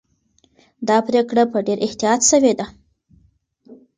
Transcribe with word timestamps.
دا 0.87 0.97
پرېکړه 1.07 1.43
په 1.51 1.57
ډېر 1.67 1.77
احتیاط 1.87 2.21
سوې 2.31 2.53
ده. 2.59 2.65